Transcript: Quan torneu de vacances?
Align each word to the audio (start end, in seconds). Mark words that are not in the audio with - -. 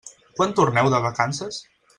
Quan 0.39 0.55
torneu 0.59 0.89
de 0.95 1.03
vacances? 1.05 1.65